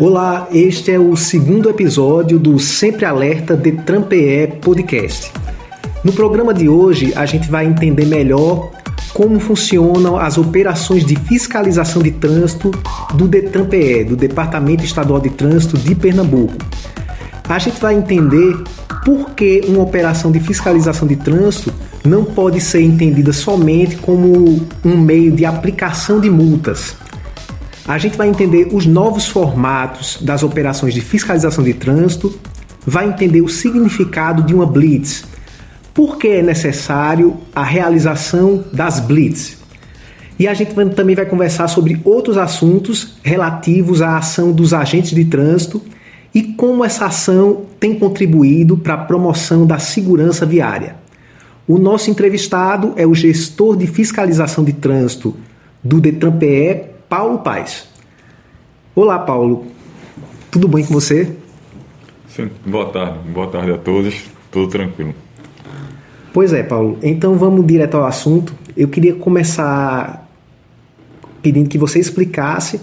[0.00, 5.32] Olá, este é o segundo episódio do Sempre Alerta de Trampeé Podcast.
[6.04, 8.70] No programa de hoje, a gente vai entender melhor
[9.12, 12.70] como funcionam as operações de fiscalização de trânsito
[13.14, 16.54] do DETRAN-PE, do Departamento Estadual de Trânsito de Pernambuco.
[17.48, 18.56] A gente vai entender
[19.04, 21.74] por que uma operação de fiscalização de trânsito
[22.04, 26.94] não pode ser entendida somente como um meio de aplicação de multas,
[27.88, 32.38] a gente vai entender os novos formatos das operações de fiscalização de trânsito,
[32.86, 35.24] vai entender o significado de uma blitz,
[35.94, 39.56] por que é necessário a realização das blitz.
[40.38, 45.24] E a gente também vai conversar sobre outros assuntos relativos à ação dos agentes de
[45.24, 45.80] trânsito
[46.34, 50.96] e como essa ação tem contribuído para a promoção da segurança viária.
[51.66, 55.34] O nosso entrevistado é o gestor de fiscalização de trânsito
[55.82, 57.88] do Detran-PE, Paulo Paz.
[58.94, 59.66] Olá, Paulo.
[60.50, 61.34] Tudo bem com você?
[62.28, 63.18] Sim, boa tarde.
[63.30, 64.26] Boa tarde a todos.
[64.50, 65.14] Tudo tranquilo.
[66.34, 66.98] Pois é, Paulo.
[67.02, 68.54] Então vamos direto ao assunto.
[68.76, 70.28] Eu queria começar
[71.40, 72.78] pedindo que você explicasse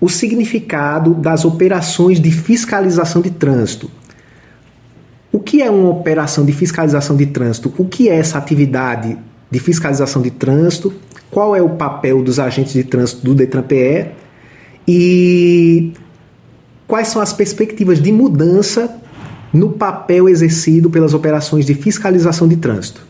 [0.00, 3.88] o significado das operações de fiscalização de trânsito.
[5.30, 7.72] O que é uma operação de fiscalização de trânsito?
[7.78, 9.16] O que é essa atividade
[9.48, 10.92] de fiscalização de trânsito?
[11.34, 14.06] Qual é o papel dos agentes de trânsito do Detran-PE
[14.86, 15.92] e
[16.86, 19.00] quais são as perspectivas de mudança
[19.52, 23.02] no papel exercido pelas operações de fiscalização de trânsito.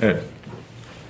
[0.00, 0.20] É,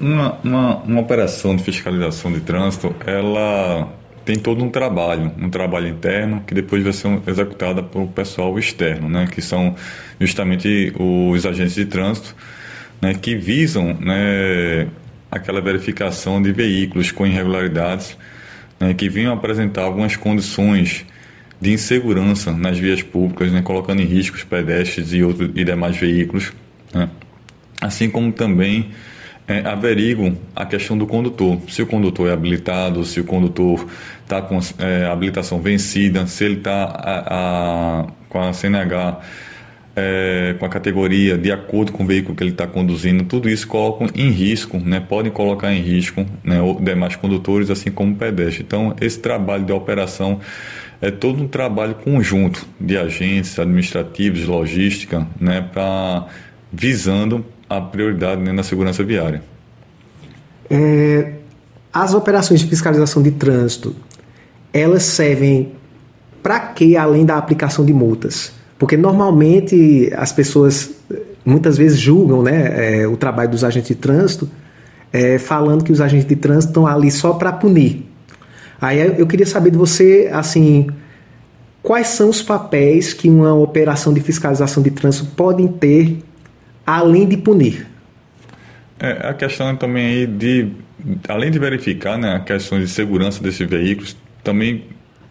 [0.01, 3.93] uma, uma, uma operação de fiscalização de trânsito, ela
[4.25, 9.07] tem todo um trabalho, um trabalho interno que depois vai ser executado pelo pessoal externo,
[9.07, 9.75] né, que são
[10.19, 12.35] justamente os agentes de trânsito,
[13.03, 14.89] né, que visam né,
[15.35, 18.17] aquela verificação de veículos com irregularidades
[18.79, 21.05] né, que vinham apresentar algumas condições
[21.61, 25.97] de insegurança nas vias públicas, né, colocando em risco os pedestres e, outros, e demais
[25.97, 26.53] veículos,
[26.93, 27.09] né,
[27.81, 28.91] assim como também
[29.49, 33.87] é, averiguam a questão do condutor, se o condutor é habilitado, se o condutor
[34.23, 39.21] está com é, habilitação vencida, se ele está com a CNH
[39.97, 43.67] é, com a categoria de acordo com o veículo que ele está conduzindo, tudo isso
[43.67, 48.61] coloca em risco, né, podem colocar em risco né, demais condutores, assim como pedestres.
[48.61, 50.41] Então, esse trabalho de operação
[51.01, 56.27] é todo um trabalho conjunto de agentes administrativos, logística, né, para
[56.73, 59.43] visando a prioridade né, na segurança viária.
[60.69, 61.35] É,
[61.93, 63.95] as operações de fiscalização de trânsito,
[64.73, 65.73] elas servem
[66.43, 68.53] para que além da aplicação de multas?
[68.79, 70.91] Porque normalmente as pessoas
[71.45, 74.49] muitas vezes julgam né, é, o trabalho dos agentes de trânsito
[75.13, 78.05] é, falando que os agentes de trânsito estão ali só para punir.
[78.81, 80.89] Aí eu queria saber de você, assim,
[81.81, 86.19] quais são os papéis que uma operação de fiscalização de trânsito podem ter
[86.85, 87.87] além de punir?
[88.99, 90.73] É, a questão também aí de,
[91.29, 94.85] além de verificar né, questões de segurança desses veículos, também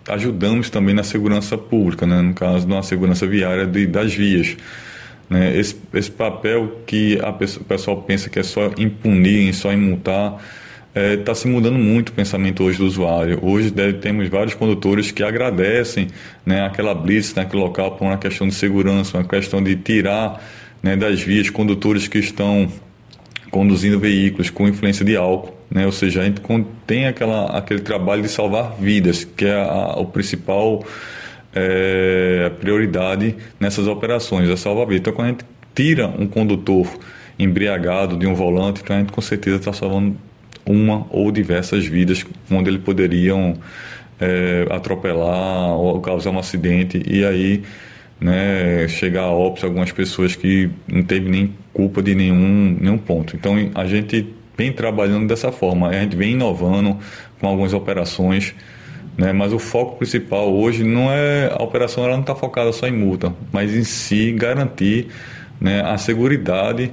[0.07, 2.21] ajudamos também na segurança pública, né?
[2.21, 4.57] no caso, na segurança viária de, das vias.
[5.29, 5.57] Né?
[5.57, 10.39] Esse, esse papel que a pessoa, o pessoal pensa que é só impunir, só multar,
[10.95, 13.39] está é, tá se mudando muito o pensamento hoje do usuário.
[13.41, 16.07] Hoje deve, temos vários condutores que agradecem
[16.45, 20.43] né, aquela blitz naquele local por uma questão de segurança, uma questão de tirar
[20.83, 22.71] né, das vias condutores que estão
[23.49, 25.53] conduzindo veículos com influência de álcool.
[25.73, 25.87] Né?
[25.87, 26.39] Ou seja, a gente
[26.85, 30.85] tem aquela, aquele trabalho de salvar vidas, que é a, o principal
[31.51, 35.01] é, prioridade nessas operações, é salvar vidas.
[35.01, 36.87] Então, quando a gente tira um condutor
[37.39, 40.15] embriagado de um volante, então a gente com certeza está salvando
[40.63, 43.55] uma ou diversas vidas onde eles poderiam
[44.21, 47.63] é, atropelar ou causar um acidente e aí
[48.21, 53.35] né, chegar a óbito algumas pessoas que não teve nem culpa de nenhum, nenhum ponto.
[53.35, 54.27] Então a gente
[54.57, 55.89] vem trabalhando dessa forma.
[55.89, 56.97] A gente vem inovando
[57.39, 58.53] com algumas operações,
[59.17, 59.33] né?
[59.33, 62.93] mas o foco principal hoje não é a operação, ela não está focada só em
[62.93, 65.07] multa, mas em si garantir
[65.59, 66.91] né, a segurança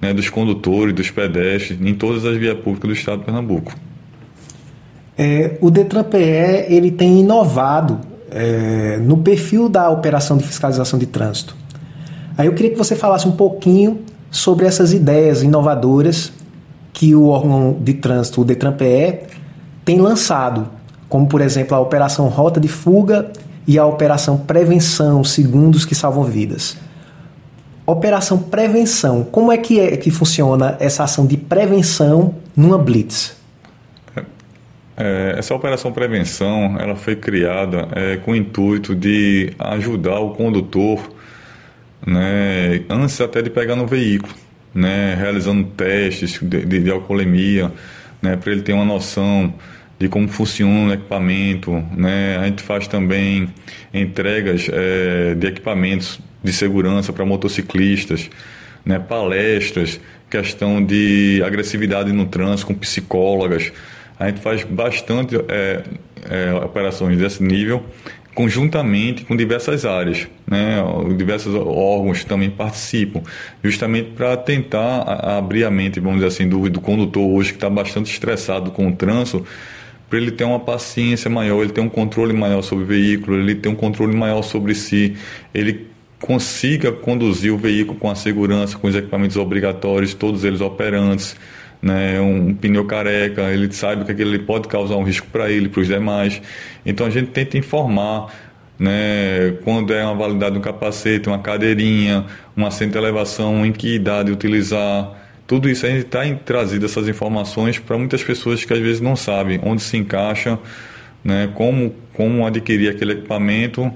[0.00, 3.72] né, dos condutores, dos pedestres, em todas as vias públicas do estado de Pernambuco.
[5.16, 8.00] É, o Detran-PE ele tem inovado
[8.30, 11.54] é, no perfil da operação de fiscalização de trânsito.
[12.36, 14.00] Aí eu queria que você falasse um pouquinho
[14.30, 16.32] sobre essas ideias inovadoras
[17.02, 19.26] que o órgão de trânsito, o DETRAN-PE,
[19.84, 20.68] tem lançado,
[21.08, 23.32] como por exemplo a Operação Rota de Fuga
[23.66, 26.76] e a Operação Prevenção Segundos que Salvam Vidas.
[27.84, 33.36] Operação Prevenção, como é que, é que funciona essa ação de prevenção numa blitz?
[34.96, 41.00] É, essa operação prevenção ela foi criada é, com o intuito de ajudar o condutor
[42.06, 44.32] né, antes até de pegar no veículo,
[44.74, 47.70] né, realizando testes de, de, de alcoolemia,
[48.20, 49.52] né, para ele ter uma noção
[49.98, 51.72] de como funciona o equipamento.
[51.96, 52.36] Né?
[52.36, 53.48] A gente faz também
[53.94, 58.28] entregas é, de equipamentos de segurança para motociclistas,
[58.84, 58.98] né?
[58.98, 63.72] palestras, questão de agressividade no trânsito com psicólogas.
[64.18, 65.82] A gente faz bastante é,
[66.28, 67.84] é, operações desse nível,
[68.34, 70.76] conjuntamente com diversas áreas, né?
[71.16, 73.22] diversos órgãos também participam,
[73.62, 75.02] justamente para tentar
[75.36, 78.88] abrir a mente, vamos dizer assim, do, do condutor hoje que está bastante estressado com
[78.88, 79.46] o trânsito,
[80.08, 83.54] para ele ter uma paciência maior, ele ter um controle maior sobre o veículo, ele
[83.54, 85.16] ter um controle maior sobre si,
[85.54, 85.86] ele
[86.20, 91.36] consiga conduzir o veículo com a segurança, com os equipamentos obrigatórios, todos eles operantes,
[91.82, 95.80] né, um pneu careca, ele sabe que aquele pode causar um risco para ele, para
[95.80, 96.40] os demais.
[96.86, 98.32] Então a gente tenta informar
[98.78, 102.24] né, quando é uma validade de um capacete, uma cadeirinha,
[102.56, 105.12] uma assento de elevação, em que idade utilizar.
[105.46, 109.16] Tudo isso a gente está trazido essas informações para muitas pessoas que às vezes não
[109.16, 110.58] sabem onde se encaixa,
[111.24, 113.92] né, como, como adquirir aquele equipamento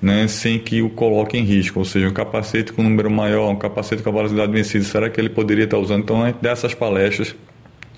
[0.00, 3.56] né, sem que o coloque em risco, ou seja, um capacete com número maior, um
[3.56, 6.02] capacete com a velocidade vencida, será que ele poderia estar usando?
[6.02, 7.34] Então, gente dessas palestras,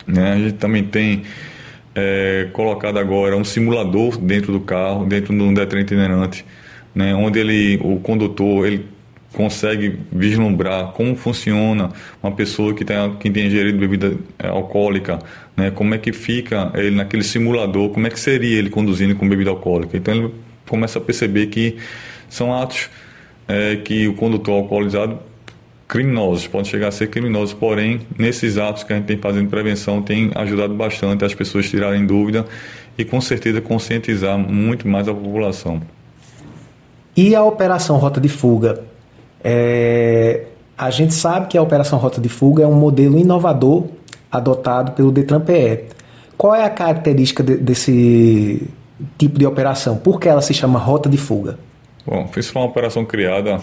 [0.07, 1.23] né, a gente também tem
[1.95, 6.45] é, colocado agora um simulador dentro do carro, dentro de um Detran itinerante,
[6.95, 8.87] né, onde ele, o condutor ele
[9.33, 15.19] consegue vislumbrar como funciona uma pessoa que tem, que tem ingerido bebida é, alcoólica,
[15.57, 19.29] né, como é que fica ele naquele simulador, como é que seria ele conduzindo com
[19.29, 19.97] bebida alcoólica.
[19.97, 20.33] Então, ele
[20.71, 21.77] começa a perceber que
[22.29, 22.89] são atos
[23.47, 25.19] é, que o condutor alcoolizado
[25.91, 30.01] criminosos, podem chegar a ser criminosos, porém, nesses atos que a gente tem fazendo prevenção,
[30.01, 32.47] tem ajudado bastante as pessoas tirarem dúvida
[32.97, 35.83] e, com certeza, conscientizar muito mais a população.
[37.17, 38.85] E a Operação Rota de Fuga?
[39.43, 40.45] É...
[40.79, 43.87] A gente sabe que a Operação Rota de Fuga é um modelo inovador
[44.31, 45.87] adotado pelo Detran-PE.
[46.39, 48.63] Qual é a característica de, desse,
[49.19, 49.97] tipo de operação?
[49.97, 51.59] Por que ela se chama rota de fuga?
[52.07, 53.61] Bom, isso foi uma operação criada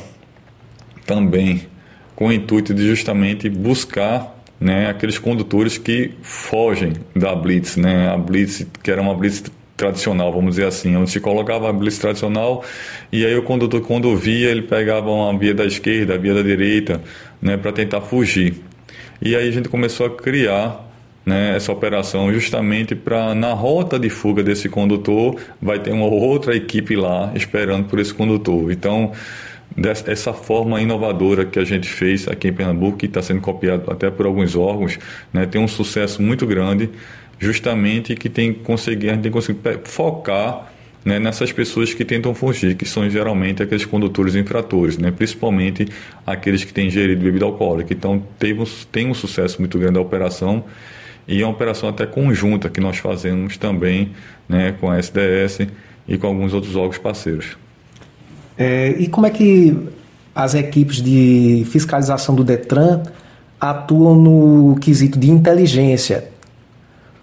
[1.05, 1.67] também
[2.15, 8.17] com o intuito de justamente buscar né, aqueles condutores que fogem da blitz, né, a
[8.17, 9.43] blitz que era uma blitz
[9.75, 12.63] tradicional, vamos dizer assim, onde se colocava a blitz tradicional
[13.11, 16.41] e aí o condutor quando via ele pegava uma via da esquerda, a via da
[16.41, 17.01] direita,
[17.41, 18.63] né, para tentar fugir.
[19.21, 20.86] E aí a gente começou a criar
[21.27, 26.56] né, essa operação justamente para na rota de fuga desse condutor vai ter uma outra
[26.56, 28.71] equipe lá esperando por esse condutor.
[28.71, 29.12] Então
[29.75, 34.09] dessa forma inovadora que a gente fez aqui em Pernambuco, que está sendo copiado até
[34.09, 34.97] por alguns órgãos,
[35.33, 36.89] né, tem um sucesso muito grande,
[37.38, 40.71] justamente que tem conseguido, a gente tem conseguido focar
[41.03, 45.89] né, nessas pessoas que tentam fugir, que são geralmente aqueles condutores infratores, né, principalmente
[46.25, 47.94] aqueles que têm ingerido bebida alcoólica.
[47.94, 50.63] Então temos, tem um sucesso muito grande a operação
[51.27, 54.12] e é uma operação até conjunta que nós fazemos também
[54.47, 55.68] né, com a SDS
[56.07, 57.57] e com alguns outros órgãos parceiros.
[58.57, 59.77] É, e como é que
[60.33, 63.03] as equipes de fiscalização do Detran
[63.59, 66.29] atuam no quesito de inteligência?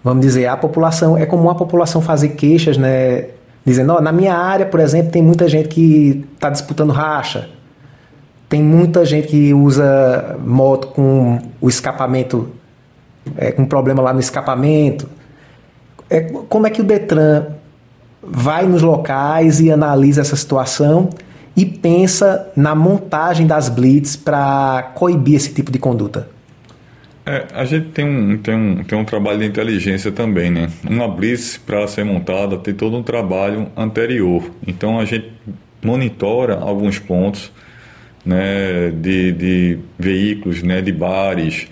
[0.03, 3.29] Vamos dizer, a população, é comum a população fazer queixas, né?
[3.65, 7.49] Dizendo, oh, na minha área, por exemplo, tem muita gente que está disputando racha.
[8.47, 12.51] Tem muita gente que usa moto com o escapamento
[13.37, 15.09] é, com problema lá no escapamento.
[16.09, 17.47] É, como é que o Detran
[18.21, 21.09] vai nos locais e analisa essa situação
[21.55, 26.27] e pensa na montagem das blitz para coibir esse tipo de conduta?
[27.25, 30.69] É, a gente tem um, tem, um, tem um trabalho de inteligência também, né?
[30.87, 34.43] Uma blitz, para ser montada, tem todo um trabalho anterior.
[34.67, 35.31] Então, a gente
[35.81, 37.51] monitora alguns pontos
[38.25, 41.67] né, de, de veículos, né, de bares,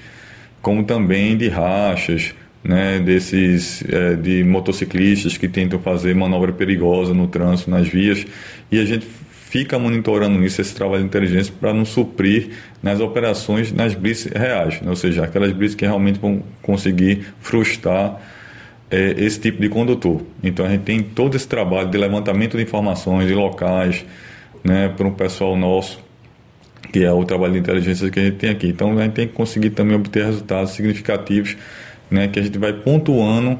[0.63, 7.27] como também de rachas, né, desses é, de motociclistas que tentam fazer manobra perigosa no
[7.27, 8.25] trânsito, nas vias,
[8.71, 9.05] e a gente
[9.49, 12.51] fica monitorando isso, esse trabalho de inteligência, para nos suprir
[12.81, 14.89] nas operações, nas blitz reais, né?
[14.89, 18.21] ou seja, aquelas blitz que realmente vão conseguir frustrar
[18.89, 20.21] é, esse tipo de condutor.
[20.41, 24.05] Então a gente tem todo esse trabalho de levantamento de informações de locais,
[24.63, 25.99] né, para um pessoal nosso
[26.93, 28.67] que é o trabalho de inteligência que a gente tem aqui.
[28.67, 31.57] Então a gente tem que conseguir também obter resultados significativos,
[32.09, 33.57] né, que a gente vai pontuando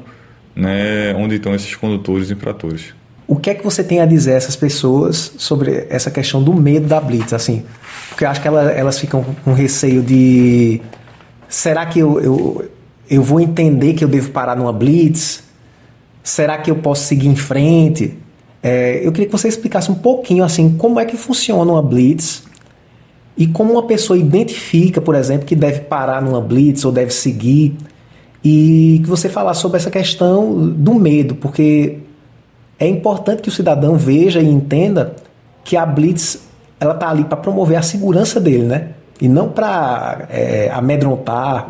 [0.54, 2.94] né, onde estão esses condutores infratores.
[3.26, 6.54] O que é que você tem a dizer a essas pessoas sobre essa questão do
[6.54, 7.64] medo da blitz, assim?
[8.08, 10.80] Porque eu acho que ela, elas ficam com receio de
[11.48, 12.70] será que eu, eu,
[13.10, 15.42] eu vou entender que eu devo parar numa blitz?
[16.22, 18.16] Será que eu posso seguir em frente?
[18.62, 22.44] É, eu queria que você explicasse um pouquinho assim como é que funciona uma blitz
[23.36, 27.76] e como uma pessoa identifica, por exemplo, que deve parar numa blitz ou deve seguir
[28.44, 31.98] e que você falasse sobre essa questão do medo, porque
[32.78, 35.16] é importante que o cidadão veja e entenda
[35.64, 36.46] que a blitz
[36.78, 38.88] ela tá ali para promover a segurança dele, né?
[39.20, 41.68] E não para é, amedrontar.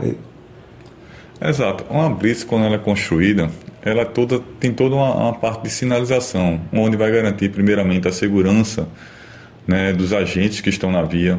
[1.40, 1.84] Exato.
[1.88, 3.50] Uma blitz quando ela é construída,
[3.82, 8.88] ela toda tem toda uma, uma parte de sinalização, onde vai garantir primeiramente a segurança
[9.66, 11.38] né, dos agentes que estão na via,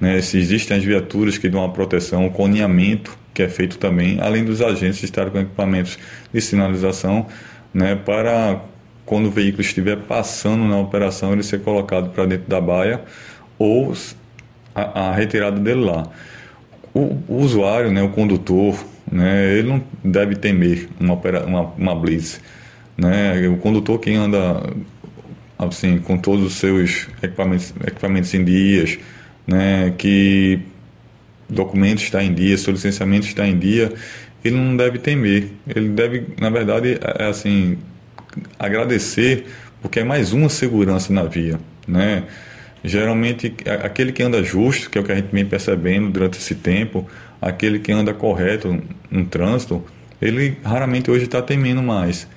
[0.00, 4.18] né, se existem as viaturas que dão a proteção, o coninhamento que é feito também,
[4.20, 5.98] além dos agentes estarem com equipamentos
[6.32, 7.26] de sinalização,
[7.72, 8.60] né, para
[9.04, 13.00] quando o veículo estiver passando na operação, ele ser colocado para dentro da baia
[13.58, 13.94] ou
[14.74, 16.06] a, a retirada dele lá.
[16.92, 18.76] O, o, usuário, né, o condutor,
[19.10, 22.40] né, ele não deve temer uma, uma, uma blitz.
[22.96, 23.48] Né?
[23.48, 24.62] O condutor que anda
[25.58, 28.98] assim, com todos os seus equipamentos, equipamentos em dias,
[29.48, 30.60] né, que
[31.48, 33.92] documento está em dia, seu licenciamento está em dia,
[34.44, 35.48] ele não deve temer.
[35.66, 37.78] Ele deve, na verdade, é, é assim,
[38.58, 39.46] agradecer,
[39.80, 42.24] porque é mais uma segurança na via, né?
[42.84, 43.52] Geralmente,
[43.82, 47.08] aquele que anda justo, que é o que a gente vem percebendo durante esse tempo,
[47.40, 49.84] aquele que anda correto no trânsito,
[50.22, 52.28] ele raramente hoje está temendo mais.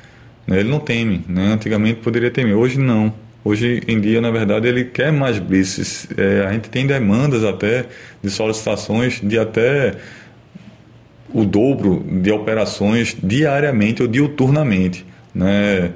[0.47, 0.59] Né?
[0.59, 1.53] Ele não teme, né?
[1.53, 3.13] Antigamente poderia temer, hoje não.
[3.43, 6.07] Hoje em dia, na verdade, ele quer mais blitz.
[6.15, 7.85] É, a gente tem demandas até
[8.23, 9.95] de solicitações de até
[11.33, 15.91] o dobro de operações diariamente ou diuturnamente, né?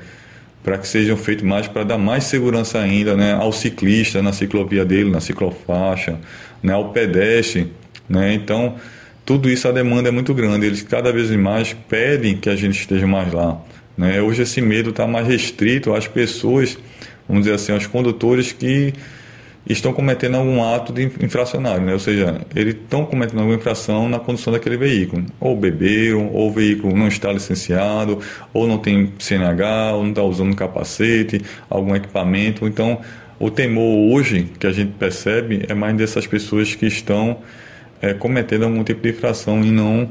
[0.63, 3.33] Para que sejam feitos mais, para dar mais segurança ainda né?
[3.33, 6.17] ao ciclista na ciclovia dele, na ciclofaixa,
[6.63, 6.73] né?
[6.73, 7.71] ao pedestre.
[8.09, 8.33] Né?
[8.33, 8.75] Então,
[9.23, 10.65] tudo isso a demanda é muito grande.
[10.65, 13.61] Eles cada vez mais pedem que a gente esteja mais lá.
[13.95, 14.19] Né?
[14.19, 16.75] Hoje esse medo está mais restrito às pessoas
[17.27, 18.93] vamos dizer assim, aos condutores que
[19.67, 21.93] estão cometendo algum ato de infracionário, né?
[21.93, 25.25] ou seja, eles estão cometendo alguma infração na condução daquele veículo.
[25.39, 28.19] Ou beberam, ou o veículo não está licenciado,
[28.53, 32.67] ou não tem CNH, ou não está usando capacete, algum equipamento.
[32.67, 32.99] Então,
[33.39, 37.39] o temor hoje que a gente percebe é mais dessas pessoas que estão
[38.01, 40.09] é, cometendo algum tipo de infração e não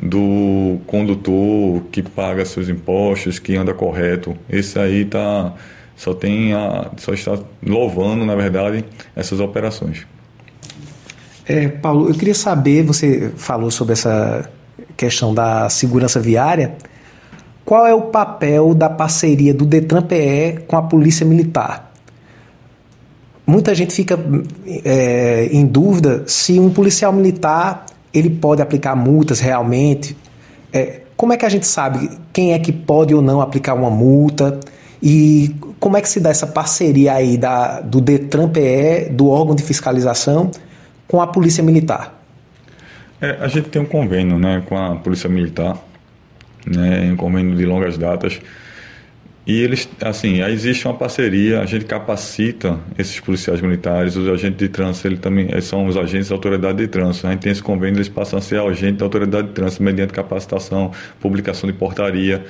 [0.00, 4.36] do condutor que paga seus impostos, que anda correto.
[4.48, 5.54] Esse aí está
[5.98, 8.84] só tem a, só está louvando, na verdade,
[9.16, 10.06] essas operações.
[11.44, 14.48] É, Paulo, eu queria saber, você falou sobre essa
[14.96, 16.76] questão da segurança viária,
[17.64, 21.92] qual é o papel da parceria do Detran PE com a Polícia Militar?
[23.44, 24.16] Muita gente fica
[24.84, 30.16] é, em dúvida se um policial militar ele pode aplicar multas realmente.
[30.72, 33.90] É, como é que a gente sabe quem é que pode ou não aplicar uma
[33.90, 34.60] multa?
[35.02, 39.54] E como é que se dá essa parceria aí da, do Detran PE, do órgão
[39.54, 40.50] de fiscalização,
[41.06, 42.18] com a Polícia Militar?
[43.20, 45.76] É, a gente tem um convênio né, com a Polícia Militar,
[46.66, 48.40] né, um convênio de longas datas.
[49.46, 54.68] E eles, assim, existe uma parceria, a gente capacita esses policiais militares, os agentes de
[54.68, 57.26] trânsito, eles também eles são os agentes da autoridade de trânsito.
[57.26, 60.12] A gente tem esse convênio, eles passam a ser agentes da autoridade de trânsito mediante
[60.12, 62.44] capacitação, publicação de portaria,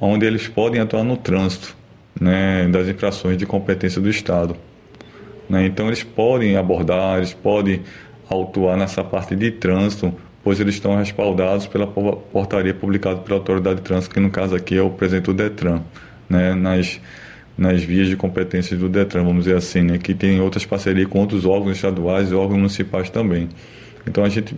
[0.00, 1.76] onde eles podem atuar no trânsito
[2.20, 4.56] né, das infrações de competência do Estado.
[5.48, 5.66] Né?
[5.66, 7.82] Então, eles podem abordar, eles podem
[8.28, 13.82] autuar nessa parte de trânsito, pois eles estão respaldados pela portaria publicada pela Autoridade de
[13.82, 15.82] Trânsito, que no caso aqui é o presidente do DETRAN,
[16.28, 17.00] né, nas,
[17.56, 21.20] nas vias de competência do DETRAN, vamos dizer assim, né, que tem outras parcerias com
[21.20, 23.48] outros órgãos estaduais e órgãos municipais também.
[24.06, 24.56] Então, a gente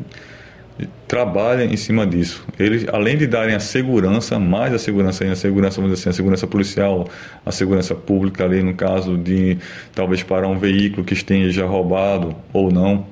[1.06, 2.44] trabalha em cima disso.
[2.58, 6.12] Eles, além de darem a segurança, mais a segurança a segurança, vamos dizer assim, a
[6.12, 7.08] segurança policial,
[7.46, 9.56] a segurança pública ali no caso de
[9.94, 13.06] talvez parar um veículo que esteja roubado ou não,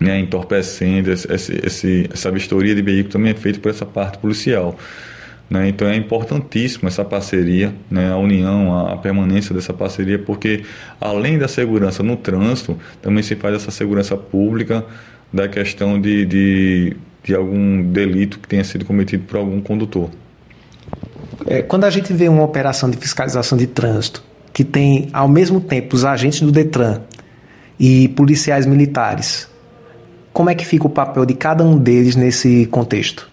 [0.00, 4.78] né, entorpecendo, esse, esse, essa vistoria de veículo também é feita por essa parte policial.
[5.50, 5.68] Né?
[5.68, 8.12] Então é importantíssima essa parceria, né?
[8.12, 10.62] a união, a, a, permanência dessa parceria, porque
[11.00, 14.84] além da segurança no trânsito, também se faz essa segurança pública
[15.32, 20.10] da questão de, de, de algum delito que tenha sido cometido por algum condutor.
[21.46, 25.60] É, quando a gente vê uma operação de fiscalização de trânsito que tem ao mesmo
[25.60, 27.02] tempo os agentes do Detran
[27.78, 29.48] e policiais militares,
[30.32, 33.30] como é que fica o papel de cada um deles nesse contexto?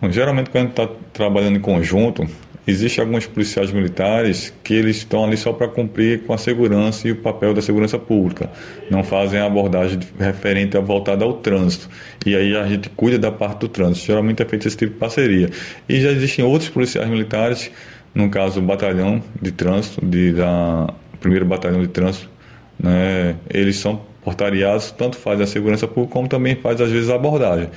[0.00, 2.26] Bom, geralmente quando a gente está trabalhando em conjunto,
[2.66, 7.12] Existem alguns policiais militares que eles estão ali só para cumprir com a segurança e
[7.12, 8.50] o papel da segurança pública.
[8.90, 11.90] Não fazem a abordagem referente a voltada ao trânsito.
[12.24, 14.06] E aí a gente cuida da parte do trânsito.
[14.06, 15.50] Geralmente é feito esse tipo de parceria.
[15.86, 17.70] E já existem outros policiais militares,
[18.14, 20.88] no caso o batalhão de trânsito, de, da
[21.20, 22.30] primeiro batalhão de trânsito,
[22.78, 23.36] né?
[23.50, 27.68] eles são portariados, tanto faz a segurança pública como também faz às vezes a abordagem.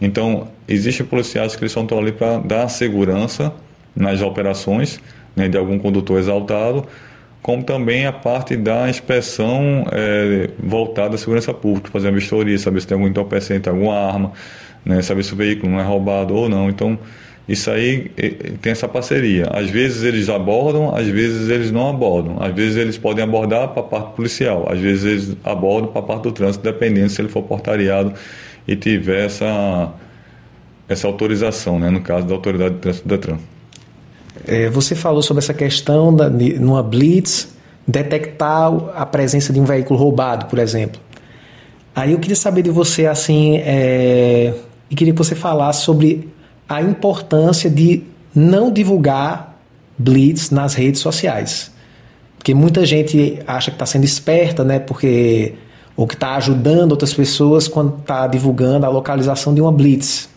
[0.00, 3.52] Então, existem policiais que eles estão ali para dar segurança
[3.94, 5.00] nas operações
[5.36, 6.86] né, de algum condutor exaltado,
[7.42, 12.80] como também a parte da inspeção é, voltada à segurança pública, fazer a vistoria, saber
[12.80, 14.32] se tem algum entorpecente, alguma arma,
[14.84, 16.70] né, saber se o veículo não é roubado ou não.
[16.70, 16.98] Então,
[17.46, 18.08] isso aí
[18.62, 19.46] tem essa parceria.
[19.52, 22.42] Às vezes eles abordam, às vezes eles não abordam.
[22.42, 26.04] Às vezes eles podem abordar para a parte policial, às vezes eles abordam para a
[26.04, 28.14] parte do trânsito, dependendo se ele for portariado
[28.66, 29.92] e tiver essa,
[30.88, 33.38] essa autorização, né, no caso da autoridade de trânsito da Detran.
[34.46, 37.48] É, você falou sobre essa questão da, de, numa blitz
[37.86, 41.00] detectar a presença de um veículo roubado, por exemplo.
[41.94, 44.54] Aí eu queria saber de você assim, é,
[44.90, 46.28] e queria que você falasse sobre
[46.68, 48.02] a importância de
[48.34, 49.58] não divulgar
[49.96, 51.70] blitz nas redes sociais,
[52.36, 54.78] porque muita gente acha que está sendo esperta, né?
[54.78, 55.54] Porque
[55.96, 60.28] ou que está ajudando outras pessoas quando está divulgando a localização de uma blitz.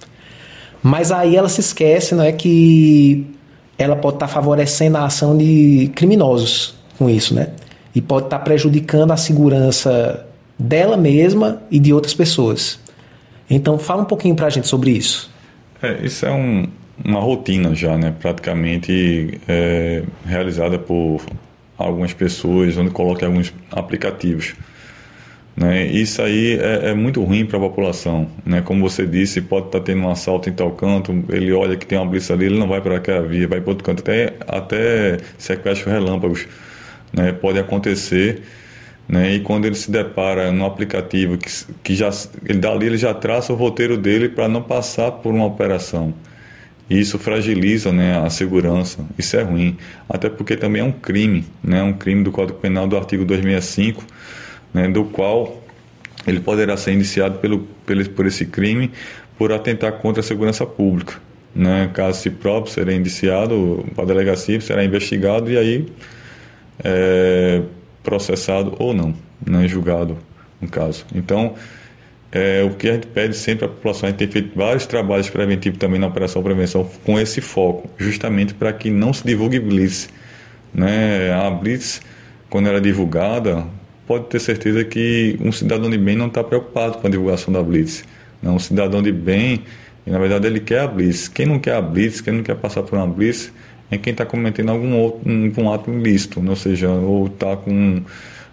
[0.83, 3.25] Mas aí ela se esquece, não é que
[3.77, 7.50] ela pode estar favorecendo a ação de criminosos com isso, né?
[7.93, 10.25] E pode estar prejudicando a segurança
[10.57, 12.79] dela mesma e de outras pessoas.
[13.50, 15.31] Então, fala um pouquinho para a gente sobre isso.
[15.81, 16.67] É, isso é um,
[17.03, 18.13] uma rotina já, né?
[18.19, 21.22] Praticamente é, realizada por
[21.77, 24.55] algumas pessoas, onde coloca alguns aplicativos.
[25.57, 25.87] Né?
[25.87, 28.29] Isso aí é, é muito ruim para a população.
[28.45, 28.61] Né?
[28.61, 31.85] Como você disse, pode estar tá tendo um assalto em tal canto, ele olha que
[31.85, 34.01] tem uma blitz ali, ele não vai para aquela via, vai para outro canto.
[34.01, 36.47] Até, até sequestro relâmpagos
[37.11, 37.31] né?
[37.31, 38.43] pode acontecer.
[39.09, 39.33] Né?
[39.33, 41.49] E quando ele se depara no aplicativo que,
[41.81, 42.11] que já
[42.45, 46.13] ele dali ele já traça o roteiro dele para não passar por uma operação.
[46.89, 48.99] E isso fragiliza né, a segurança.
[49.17, 49.75] Isso é ruim.
[50.07, 51.81] Até porque também é um crime, né?
[51.81, 54.03] um crime do Código Penal do artigo 265
[54.74, 55.64] né, do qual
[56.25, 58.92] ele poderá ser indiciado pelo, pelo, por esse crime
[59.38, 61.16] por atentar contra a segurança pública.
[61.56, 61.90] Né?
[61.94, 65.86] Caso se próprio, será indiciado para a delegacia, será investigado e aí
[66.84, 67.62] é,
[68.03, 69.14] processado ou não,
[69.46, 69.68] né?
[69.68, 70.18] julgado
[70.62, 71.06] no caso.
[71.14, 71.56] Então,
[72.32, 75.30] é, o que a gente pede sempre à população, a gente tem feito vários trabalhos
[75.30, 80.10] preventivos também na Operação Prevenção com esse foco, justamente para que não se divulgue blitz.
[80.74, 81.32] Né?
[81.34, 82.01] A blitz,
[82.50, 83.66] quando ela é divulgada,
[84.07, 87.61] pode ter certeza que um cidadão de bem não está preocupado com a divulgação da
[87.61, 88.05] Blitz.
[88.41, 89.63] Não, um cidadão de bem,
[90.05, 91.27] na verdade, ele quer a Blitz.
[91.27, 93.51] Quem não quer a Blitz, quem não quer passar por uma Blitz,
[93.91, 98.01] é quem está cometendo algum outro um, ato ilícito, ou seja, ou está com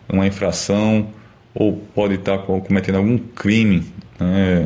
[0.08, 1.08] uma infração,
[1.54, 3.84] ou pode estar tá cometendo algum crime
[4.18, 4.64] né,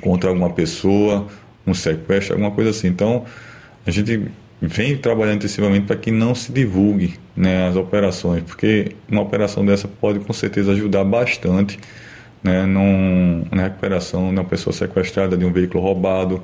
[0.00, 1.26] contra alguma pessoa,
[1.66, 2.86] um sequestro, alguma coisa assim.
[2.88, 3.24] Então,
[3.84, 4.28] a gente
[4.60, 9.86] vem trabalhando intensivamente para que não se divulgue né, as operações, porque uma operação dessa
[9.86, 11.78] pode com certeza ajudar bastante
[12.42, 16.42] né, num, na recuperação de uma pessoa sequestrada, de um veículo roubado,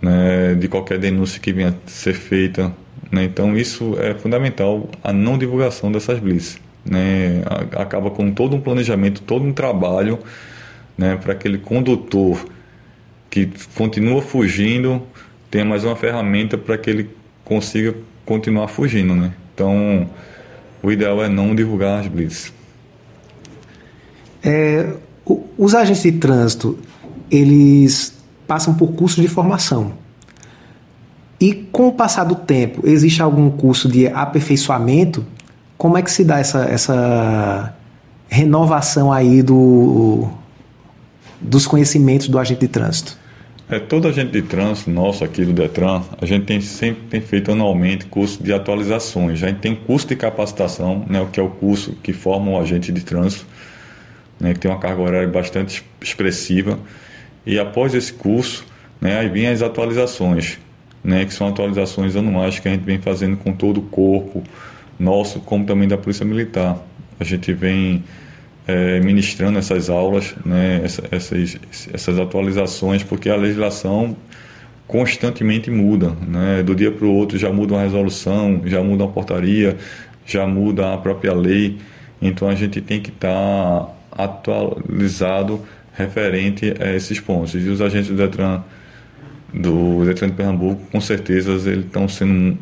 [0.00, 2.72] né, de qualquer denúncia que venha a ser feita.
[3.10, 6.60] Né, então isso é fundamental, a não divulgação dessas blitz.
[6.84, 7.42] Né,
[7.76, 10.18] acaba com todo um planejamento, todo um trabalho
[10.96, 12.46] né, para aquele condutor
[13.28, 15.02] que continua fugindo
[15.50, 17.10] tenha mais uma ferramenta para que ele
[17.44, 19.32] consiga continuar fugindo, né?
[19.54, 20.08] Então,
[20.82, 22.52] o ideal é não divulgar as blitz.
[24.42, 24.92] É,
[25.56, 26.78] os agentes de trânsito,
[27.30, 28.14] eles
[28.46, 29.92] passam por curso de formação.
[31.40, 35.24] E com o passar do tempo, existe algum curso de aperfeiçoamento?
[35.76, 37.74] Como é que se dá essa, essa
[38.28, 40.28] renovação aí do,
[41.40, 43.16] dos conhecimentos do agente de trânsito?
[43.70, 47.52] É, todo agente de trânsito nosso aqui do Detran, a gente tem, sempre tem feito
[47.52, 49.42] anualmente curso de atualizações.
[49.42, 52.58] A gente tem curso de capacitação, né, o que é o curso que forma o
[52.58, 53.44] agente de trânsito,
[54.40, 56.78] né, que tem uma carga horária bastante expressiva.
[57.44, 58.64] E após esse curso,
[58.98, 60.58] né, aí vem as atualizações,
[61.04, 64.42] né, que são atualizações anuais que a gente vem fazendo com todo o corpo
[64.98, 66.78] nosso, como também da Polícia Militar.
[67.20, 68.02] A gente vem
[68.68, 71.58] é, ministrando essas aulas, né, essas,
[71.90, 74.14] essas atualizações, porque a legislação
[74.86, 76.10] constantemente muda.
[76.26, 76.62] Né?
[76.62, 79.76] Do dia para o outro já muda uma resolução, já muda uma portaria,
[80.26, 81.78] já muda a própria lei.
[82.20, 85.62] Então a gente tem que estar tá atualizado
[85.94, 87.54] referente a esses pontos.
[87.54, 88.62] E os agentes do Detran
[89.52, 92.58] do Detran de Pernambuco, com certeza eles estão sendo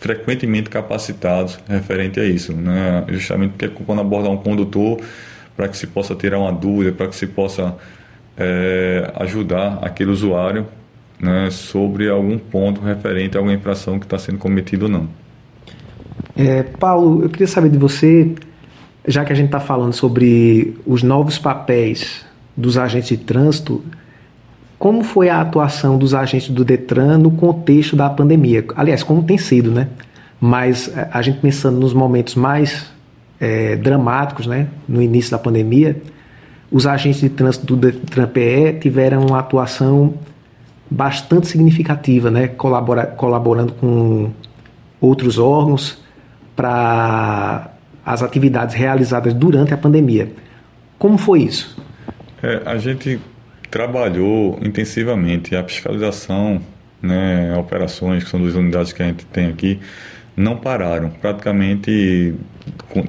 [0.00, 3.04] frequentemente capacitados referente a isso, né?
[3.08, 5.00] justamente porque quando abordar um condutor,
[5.56, 7.74] para que se possa tirar uma dúvida, para que se possa
[8.36, 10.66] é, ajudar aquele usuário
[11.18, 15.08] né, sobre algum ponto referente a alguma infração que está sendo cometida ou não.
[16.36, 18.32] É, Paulo, eu queria saber de você,
[19.06, 22.24] já que a gente está falando sobre os novos papéis
[22.56, 23.82] dos agentes de trânsito,
[24.78, 28.64] como foi a atuação dos agentes do Detran no contexto da pandemia?
[28.76, 29.88] Aliás, como tem sido, né?
[30.40, 32.86] Mas é, a gente pensando nos momentos mais
[33.40, 34.68] é, dramáticos, né?
[34.88, 36.00] No início da pandemia,
[36.70, 40.14] os agentes de trânsito do Detran PE tiveram uma atuação
[40.88, 42.46] bastante significativa, né?
[42.46, 44.30] Colabora, colaborando com
[45.00, 46.02] outros órgãos
[46.54, 47.72] para
[48.06, 50.32] as atividades realizadas durante a pandemia.
[50.98, 51.76] Como foi isso?
[52.42, 53.20] É, a gente
[53.70, 56.60] trabalhou intensivamente a fiscalização,
[57.02, 59.78] né, operações, que são duas unidades que a gente tem aqui,
[60.36, 61.10] não pararam.
[61.10, 62.34] Praticamente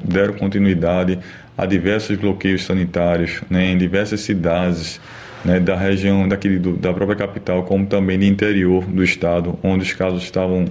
[0.03, 1.19] deram continuidade
[1.57, 4.99] a diversos bloqueios sanitários né, em diversas cidades
[5.43, 9.83] né, da região daquele, do, da própria capital, como também no interior do estado, onde
[9.83, 10.65] os casos estavam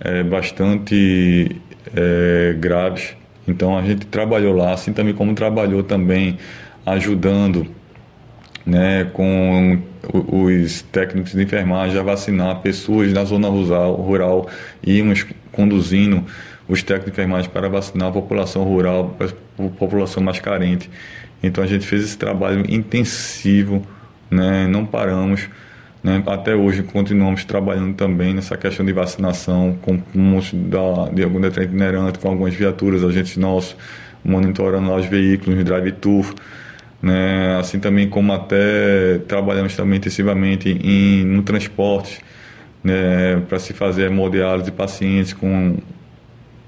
[0.00, 1.56] é, bastante
[1.94, 3.14] é, graves.
[3.46, 6.38] Então a gente trabalhou lá, assim também como trabalhou também
[6.84, 7.66] ajudando
[8.66, 9.80] né, com
[10.12, 14.48] os técnicos de enfermagem a vacinar pessoas na zona rural, rural
[14.84, 16.24] íamos conduzindo
[16.68, 20.90] os técnicos de enfermagem para vacinar a população rural, a população mais carente.
[21.40, 23.86] Então a gente fez esse trabalho intensivo,
[24.28, 25.48] né, não paramos.
[26.02, 31.40] Né, até hoje continuamos trabalhando também nessa questão de vacinação com uns da, de algum
[31.40, 33.76] detrente itinerante, com algumas viaturas, agentes nossos,
[34.24, 36.34] monitorando lá os veículos, drive-tour
[37.02, 37.58] né?
[37.58, 42.20] assim também como até trabalhamos também intensivamente em, no transporte,
[42.82, 43.42] né?
[43.48, 45.76] para se fazer hemodiálise de pacientes com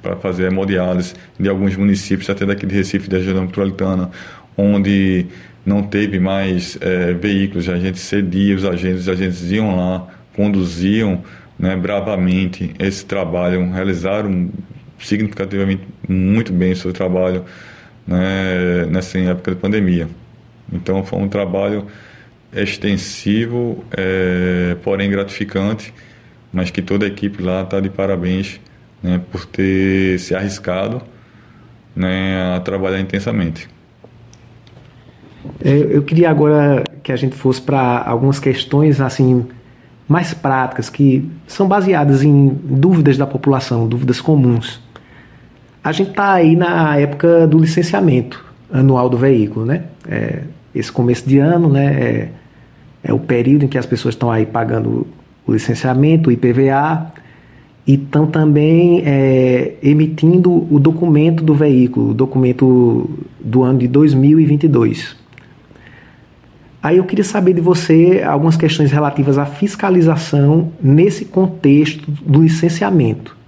[0.01, 4.11] para fazer hemodiálise de alguns municípios, até daqui de Recife, da região metropolitana,
[4.57, 5.27] onde
[5.67, 11.23] não teve mais é, veículos, a gente cedia os agentes, os agentes iam lá, conduziam
[11.59, 14.51] né, bravamente esse trabalho, realizaram
[15.01, 17.45] significativamente muito bem o seu trabalho
[18.09, 20.09] né, nessa época de pandemia.
[20.73, 21.87] Então foi um trabalho
[22.53, 25.93] extensivo, é, porém gratificante,
[26.51, 28.59] mas que toda a equipe lá está de parabéns
[29.03, 31.03] né, por ter se arriscado
[31.95, 33.69] né, a trabalhar intensamente.
[35.63, 39.47] É, eu queria agora que a gente fosse para algumas questões assim
[40.09, 44.81] mais práticas que são baseadas em dúvidas da população, dúvidas comuns.
[45.89, 49.85] A gente está aí na época do licenciamento anual do veículo, né?
[50.07, 50.43] É,
[50.75, 52.29] esse começo de ano, né, é,
[53.05, 55.07] é o período em que as pessoas estão aí pagando
[55.47, 57.11] o licenciamento, o IPVA,
[57.87, 63.09] e estão também é, emitindo o documento do veículo, o documento
[63.41, 65.17] do ano de 2022.
[66.83, 73.39] Aí eu queria saber de você algumas questões relativas à fiscalização nesse contexto do licenciamento.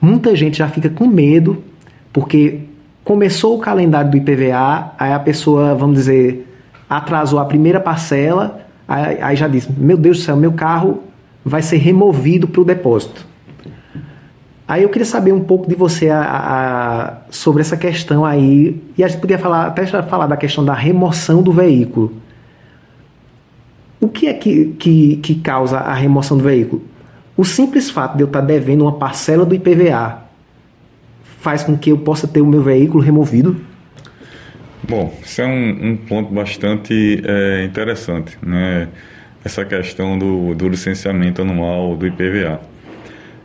[0.00, 1.67] Muita gente já fica com medo,
[2.12, 2.60] porque
[3.04, 6.46] começou o calendário do IPVA, aí a pessoa, vamos dizer,
[6.88, 11.02] atrasou a primeira parcela, aí, aí já disse: Meu Deus do céu, meu carro
[11.44, 13.26] vai ser removido para o depósito.
[14.66, 19.02] Aí eu queria saber um pouco de você a, a, sobre essa questão aí, e
[19.02, 22.12] a gente podia falar, até falar da questão da remoção do veículo.
[23.98, 26.82] O que é que, que, que causa a remoção do veículo?
[27.34, 30.27] O simples fato de eu estar devendo uma parcela do IPVA
[31.40, 33.56] faz com que eu possa ter o meu veículo removido?
[34.88, 38.88] Bom, isso é um, um ponto bastante é, interessante, né?
[39.44, 42.60] Essa questão do, do licenciamento anual do IPVA.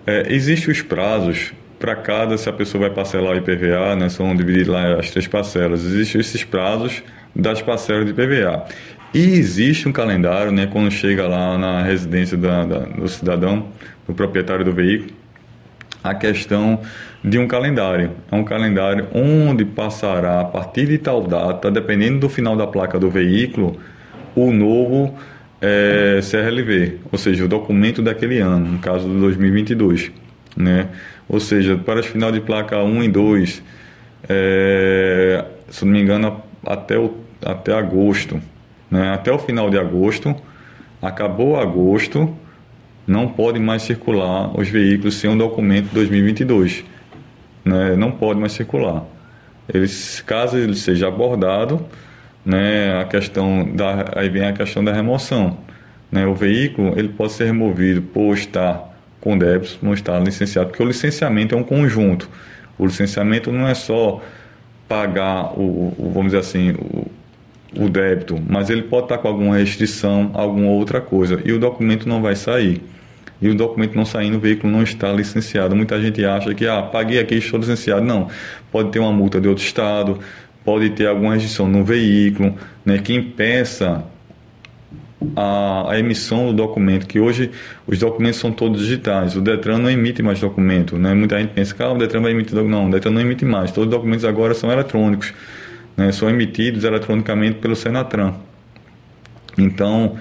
[0.06, 4.34] É, Existem os prazos para cada, se a pessoa vai parcelar o IPVA, né, são
[4.34, 5.84] divididos lá as três parcelas.
[5.84, 7.03] Existem esses prazos
[7.36, 8.65] das parcelas de IPVA.
[9.13, 13.67] E existe um calendário, né, quando chega lá na residência da, da, do cidadão,
[14.08, 15.12] do proprietário do veículo,
[16.01, 16.79] a questão
[17.23, 18.12] de um calendário.
[18.29, 22.99] É um calendário onde passará a partir de tal data, dependendo do final da placa
[22.99, 23.77] do veículo,
[24.36, 25.15] o novo
[25.62, 30.12] é, CRLV, ou seja, o documento daquele ano, no caso do 2022.
[30.57, 30.89] Né?
[31.29, 33.63] Ou seja, para os final de placa 1 e 2,
[34.27, 38.41] é, se não me engano, até, o, até agosto.
[38.91, 39.13] Né?
[39.13, 40.36] Até o final de agosto,
[41.01, 42.36] acabou agosto,
[43.07, 46.92] não pode mais circular os veículos sem um documento 2022
[47.63, 49.04] né, não pode mais circular.
[49.71, 51.86] Eles, caso ele seja abordado,
[52.45, 55.58] né, a questão da, aí vem a questão da remoção.
[56.12, 60.84] né, o veículo ele pode ser removido por estar com débitos, não estar licenciado, porque
[60.84, 62.30] o licenciamento é um conjunto.
[62.78, 64.21] O licenciamento não é só
[64.88, 69.58] pagar o, o vamos dizer assim, o, o débito, mas ele pode estar com alguma
[69.58, 72.82] restrição, alguma outra coisa, e o documento não vai sair.
[73.43, 75.75] E o documento não saindo, o veículo não está licenciado.
[75.75, 78.01] Muita gente acha que, ah, paguei aqui, estou licenciado.
[78.01, 78.29] Não.
[78.71, 80.17] Pode ter uma multa de outro estado,
[80.63, 84.06] pode ter alguma restrição no veículo, né, que impeça
[85.36, 87.51] a, a, emissão do documento, que hoje
[87.86, 89.36] os documentos são todos digitais.
[89.36, 90.97] O Detran não emite mais documento.
[90.97, 91.13] Né?
[91.13, 92.79] Muita gente pensa que ah, o Detran vai emitir documento.
[92.79, 93.73] Não, o Detran não emite mais.
[93.73, 95.34] Todos os documentos agora são eletrônicos.
[95.97, 96.13] Né?
[96.13, 98.36] São emitidos eletronicamente pelo Senatran.
[99.58, 100.15] Então,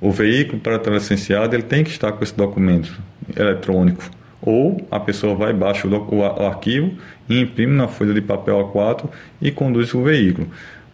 [0.00, 2.92] o veículo, para estar licenciado, ele tem que estar com esse documento
[3.36, 4.02] eletrônico.
[4.42, 6.92] Ou a pessoa vai, baixa o, o, o arquivo
[7.28, 9.08] e imprime na folha de papel A4
[9.40, 10.48] e conduz o veículo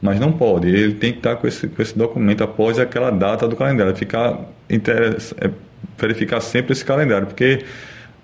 [0.04, 0.66] mas não pode.
[0.66, 3.94] Ele tem que estar com esse, com esse documento após aquela data do calendário.
[3.94, 4.36] Ficar
[4.68, 5.50] é,
[5.96, 7.64] verificar sempre esse calendário, porque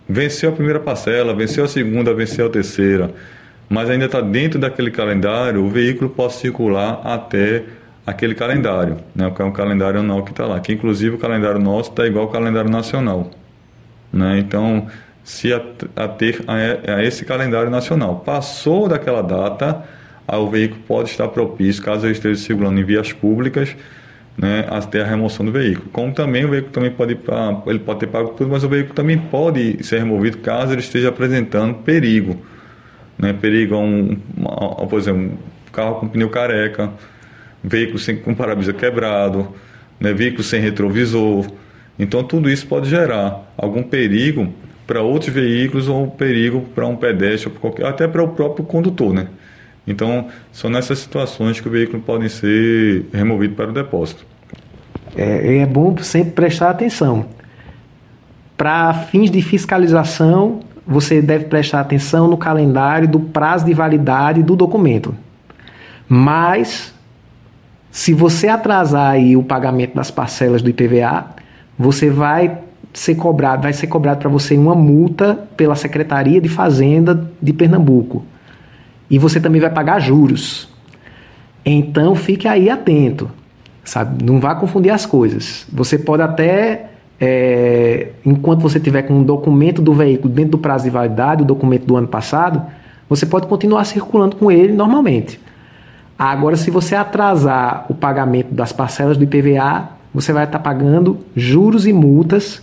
[0.08, 3.10] venceu a primeira parcela, venceu a segunda, venceu a terceira,
[3.68, 7.64] mas ainda está dentro daquele calendário, o veículo pode circular até
[8.10, 9.32] aquele calendário, né?
[9.38, 12.30] é um calendário anual que está lá, que inclusive o calendário nosso está igual ao
[12.30, 13.30] calendário nacional.
[14.12, 14.38] Né?
[14.38, 14.86] Então,
[15.28, 18.22] se ater a, a esse calendário nacional.
[18.24, 19.84] Passou daquela data,
[20.26, 23.76] o veículo pode estar propício, caso ele esteja circulando em vias públicas,
[24.38, 25.90] né, até a remoção do veículo.
[25.92, 27.18] Como também o veículo também pode
[27.66, 31.10] ele pode ter pago tudo, mas o veículo também pode ser removido caso ele esteja
[31.10, 32.40] apresentando perigo,
[33.18, 34.16] né, perigo a um,
[34.46, 36.90] a, por exemplo, um carro com pneu careca,
[37.62, 39.48] veículo sem com para-brisa quebrado,
[39.98, 41.46] né, veículo sem retrovisor.
[41.98, 44.52] Então tudo isso pode gerar algum perigo
[44.86, 49.28] para outros veículos ou perigo para um pedestre, qualquer, até para o próprio condutor, né?
[49.86, 54.26] Então, são nessas situações que o veículo pode ser removido para o depósito.
[55.16, 57.26] É, é bom sempre prestar atenção.
[58.56, 64.56] Para fins de fiscalização, você deve prestar atenção no calendário do prazo de validade do
[64.56, 65.14] documento.
[66.08, 66.94] Mas,
[67.98, 71.30] se você atrasar aí o pagamento das parcelas do IPVA,
[71.76, 72.58] você vai
[72.94, 78.24] ser cobrado, vai ser cobrado para você uma multa pela Secretaria de Fazenda de Pernambuco
[79.10, 80.68] e você também vai pagar juros.
[81.66, 83.28] Então fique aí atento,
[83.82, 84.24] sabe?
[84.24, 85.66] Não vá confundir as coisas.
[85.72, 90.84] Você pode até, é, enquanto você tiver com um documento do veículo dentro do prazo
[90.84, 92.62] de validade, o documento do ano passado,
[93.08, 95.40] você pode continuar circulando com ele normalmente.
[96.18, 101.86] Agora, se você atrasar o pagamento das parcelas do IPVA, você vai estar pagando juros
[101.86, 102.60] e multas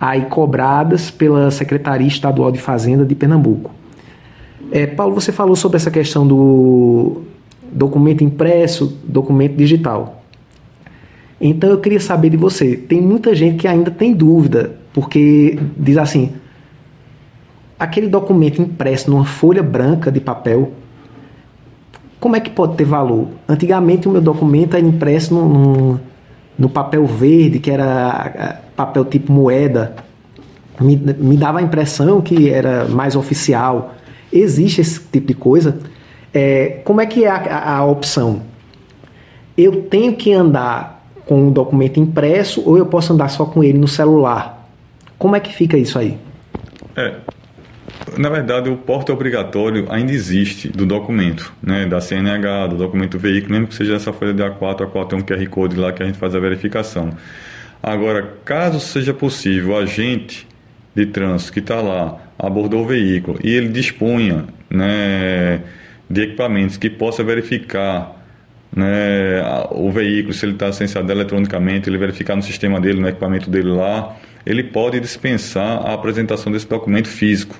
[0.00, 3.70] aí cobradas pela Secretaria Estadual de Fazenda de Pernambuco.
[4.72, 7.22] É, Paulo, você falou sobre essa questão do
[7.72, 10.22] documento impresso, documento digital.
[11.40, 12.76] Então eu queria saber de você.
[12.76, 16.32] Tem muita gente que ainda tem dúvida, porque diz assim:
[17.78, 20.72] aquele documento impresso numa folha branca de papel,
[22.20, 23.28] como é que pode ter valor?
[23.48, 26.00] Antigamente o meu documento era impresso no,
[26.58, 29.96] no, papel verde, que era papel tipo moeda.
[30.80, 33.94] Me, me dava a impressão que era mais oficial
[34.32, 35.78] existe esse tipo de coisa.
[36.32, 38.42] É, como é que é a, a, a opção?
[39.56, 43.78] Eu tenho que andar com o documento impresso ou eu posso andar só com ele
[43.78, 44.66] no celular?
[45.18, 46.16] Como é que fica isso aí?
[46.96, 47.16] É,
[48.16, 53.52] na verdade, o porte obrigatório ainda existe do documento, né, da CNH, do documento veículo,
[53.52, 56.06] mesmo que seja essa folha de A4, A4 tem um QR Code lá que a
[56.06, 57.10] gente faz a verificação.
[57.82, 60.46] Agora, caso seja possível, o agente
[60.94, 65.62] de trânsito que está lá abordou o veículo e ele dispunha né,
[66.10, 68.16] de equipamentos que possa verificar
[68.74, 73.48] né, o veículo, se ele está licenciado eletronicamente, ele verificar no sistema dele, no equipamento
[73.48, 77.56] dele lá, ele pode dispensar a apresentação desse documento físico.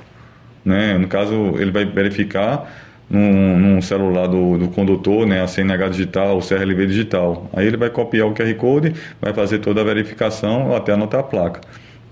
[0.69, 0.99] Né?
[0.99, 2.71] No caso, ele vai verificar
[3.09, 7.51] num, num celular do, do, condutor, né, a CNH digital, o CRLV digital.
[7.55, 11.23] Aí ele vai copiar o QR Code, vai fazer toda a verificação até anotar a
[11.23, 11.63] placa.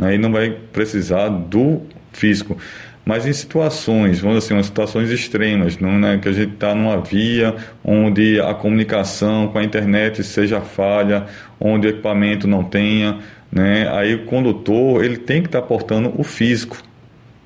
[0.00, 0.18] Aí né?
[0.18, 2.56] não vai precisar do físico.
[3.04, 6.96] Mas em situações, vamos dizer assim, situações extremas, não, né, que a gente está numa
[6.96, 11.26] via onde a comunicação com a internet seja falha,
[11.60, 13.18] onde o equipamento não tenha,
[13.52, 16.78] né, aí o condutor ele tem que estar tá portando o físico,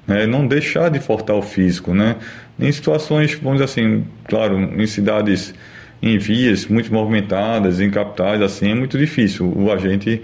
[0.07, 1.95] né, não deixar de portar o físico.
[1.95, 2.17] Né,
[2.59, 5.55] em situações, vamos dizer assim, claro, em cidades
[6.03, 10.23] em vias muito movimentadas, em capitais, assim, é muito difícil o agente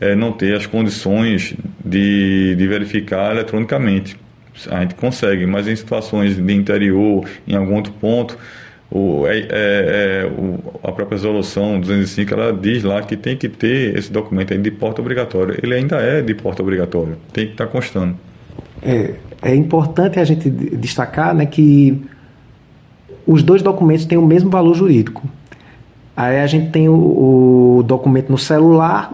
[0.00, 4.16] é, não ter as condições de, de verificar eletronicamente.
[4.70, 8.36] A gente consegue, mas em situações de interior, em algum outro ponto,
[8.90, 13.48] o, é, é, é, o, a própria resolução 205 ela diz lá que tem que
[13.48, 15.58] ter esse documento de porta obrigatório.
[15.62, 18.16] Ele ainda é de porta obrigatório, tem que estar constando.
[18.82, 22.02] É, é importante a gente destacar né, que
[23.26, 25.22] os dois documentos têm o mesmo valor jurídico.
[26.16, 29.12] Aí a gente tem o, o documento no celular,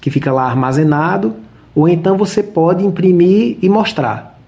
[0.00, 1.34] que fica lá armazenado,
[1.74, 4.38] ou então você pode imprimir e mostrar.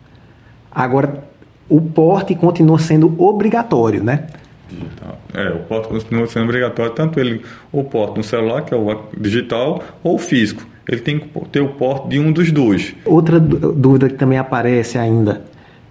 [0.70, 1.24] Agora,
[1.68, 4.26] o porte continua sendo obrigatório, né?
[4.68, 5.18] Digital.
[5.32, 9.00] É, o porte continua sendo obrigatório, tanto ele, o porte no celular, que é o
[9.16, 10.66] digital, ou o físico.
[10.88, 12.94] Ele tem que ter o porte de um dos dois.
[13.04, 15.42] Outra dúvida que também aparece ainda.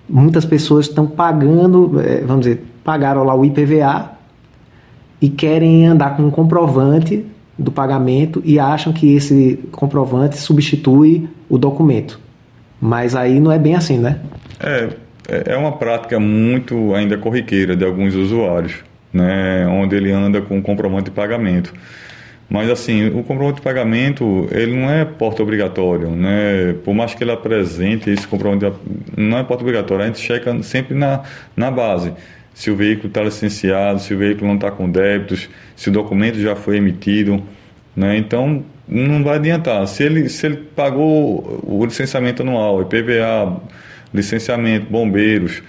[0.07, 4.11] Muitas pessoas estão pagando, é, vamos dizer, pagaram lá o IPVA
[5.21, 7.25] e querem andar com um comprovante
[7.57, 12.19] do pagamento e acham que esse comprovante substitui o documento.
[12.79, 14.19] Mas aí não é bem assim, né?
[14.59, 14.89] É,
[15.27, 18.75] é, é uma prática muito ainda corriqueira de alguns usuários,
[19.13, 21.73] né, onde ele anda com comprovante de pagamento.
[22.49, 26.75] Mas assim, o comprovante de pagamento, ele não é porta obrigatório, né?
[26.83, 28.71] Por mais que ele apresente esse comprovante,
[29.17, 31.23] não é porta obrigatório, a gente checa sempre na,
[31.57, 32.13] na base.
[32.53, 36.39] Se o veículo está licenciado, se o veículo não está com débitos, se o documento
[36.39, 37.41] já foi emitido,
[37.95, 38.15] né?
[38.15, 39.87] Então, não vai adiantar.
[39.87, 43.59] Se ele, se ele pagou o licenciamento anual, IPVA,
[44.15, 45.61] licenciamento, bombeiros,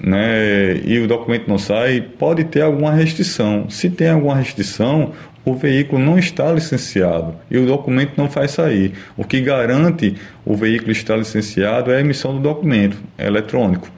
[0.00, 3.68] né, e o documento não sai, pode ter alguma restrição.
[3.68, 5.12] Se tem alguma restrição,
[5.44, 8.92] o veículo não está licenciado e o documento não faz sair.
[9.16, 13.88] O que garante o veículo estar licenciado é a emissão do documento eletrônico.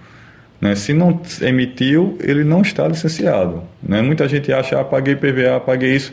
[0.60, 0.74] Né?
[0.74, 3.62] Se não emitiu, ele não está licenciado.
[3.82, 4.00] Né?
[4.02, 6.12] Muita gente acha, ah, paguei PVA, paguei isso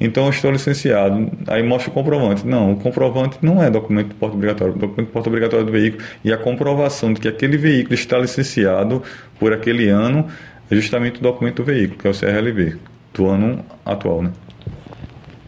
[0.00, 1.30] então eu estou licenciado.
[1.46, 2.46] Aí mostra o comprovante.
[2.46, 4.74] Não, o comprovante não é documento de porta obrigatório.
[4.74, 8.18] O documento de porta obrigatório do veículo e a comprovação de que aquele veículo está
[8.18, 9.02] licenciado
[9.38, 10.26] por aquele ano
[10.70, 12.76] é justamente o documento do veículo, que é o CRLV,
[13.12, 14.22] do ano atual.
[14.22, 14.30] Né?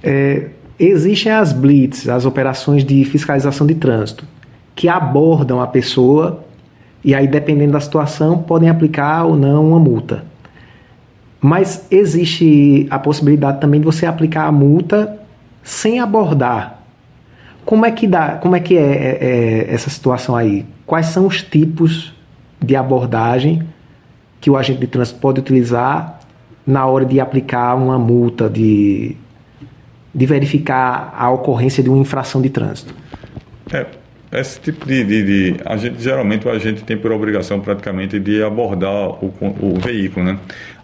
[0.03, 4.27] É, existem as blitz, as operações de fiscalização de trânsito,
[4.75, 6.45] que abordam a pessoa
[7.05, 10.25] e aí, dependendo da situação, podem aplicar ou não uma multa.
[11.45, 15.19] Mas existe a possibilidade também de você aplicar a multa
[15.61, 16.81] sem abordar.
[17.65, 18.37] Como é que dá?
[18.37, 20.65] Como é que é, é, é essa situação aí?
[20.87, 22.15] Quais são os tipos
[22.61, 23.67] de abordagem
[24.41, 26.21] que o agente de trânsito pode utilizar
[26.65, 29.17] na hora de aplicar uma multa, de,
[30.15, 32.95] de verificar a ocorrência de uma infração de trânsito?
[33.73, 33.87] É,
[34.33, 38.43] esse tipo de, de, de, a gente geralmente o agente tem por obrigação praticamente de
[38.43, 40.39] abordar o, o veículo, né?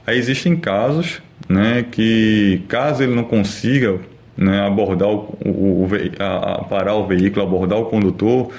[0.09, 3.99] Aí existem casos né, que, caso ele não consiga
[4.35, 5.51] né, abordar o, o,
[5.85, 8.51] o a, a parar o veículo, abordar o condutor,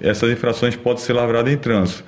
[0.00, 2.04] essas infrações podem ser lavradas em trânsito.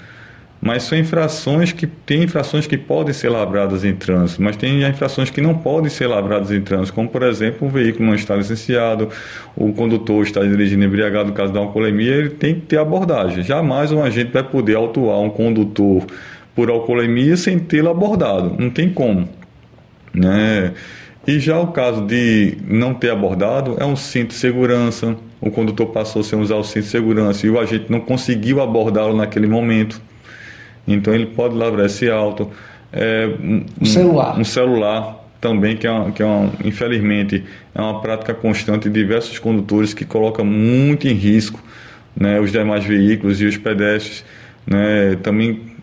[0.61, 5.29] Mas são infrações que tem infrações que podem ser lavradas em trânsito, mas tem infrações
[5.29, 9.09] que não podem ser lavradas em trânsito, como por exemplo, o veículo não está licenciado,
[9.57, 13.43] o condutor está dirigindo embriagado, no caso da alcoolemia, ele tem que ter abordagem.
[13.43, 16.07] Jamais um agente vai poder autuar um condutor
[16.55, 18.55] por alcoolemia sem tê-lo abordado.
[18.59, 19.29] Não tem como.
[20.13, 20.73] Né?
[21.27, 25.17] E já o caso de não ter abordado é um cinto de segurança.
[25.41, 29.17] O condutor passou sem usar o cinto de segurança e o agente não conseguiu abordá-lo
[29.17, 30.01] naquele momento.
[30.87, 32.51] Então ele pode lavrar esse auto.
[32.93, 34.39] É, um, um, celular.
[34.39, 38.95] Um celular também, que, é uma, que é uma, infelizmente é uma prática constante de
[38.95, 41.61] diversos condutores que coloca muito em risco
[42.17, 44.25] né, os demais veículos e os pedestres.
[44.67, 45.74] Né, também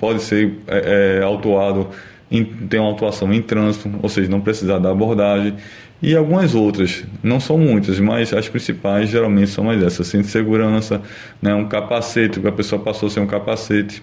[0.00, 1.88] pode ser é, é, autuado,
[2.30, 5.54] em, tem uma autuação em trânsito, ou seja, não precisar da abordagem,
[6.02, 10.30] e algumas outras, não são muitas, mas as principais geralmente são mais essas, cinto de
[10.30, 11.02] segurança,
[11.42, 14.02] né, um capacete, que a pessoa passou sem um capacete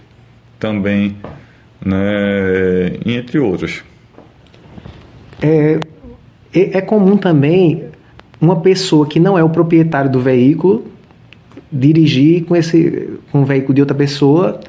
[0.60, 1.17] também,
[1.83, 1.97] né,
[3.03, 3.83] entre outros.
[5.41, 5.79] É,
[6.53, 7.86] é, é comum também
[8.39, 10.86] uma pessoa que não é o proprietário do veículo
[11.71, 14.60] dirigir com esse com um veículo de outra pessoa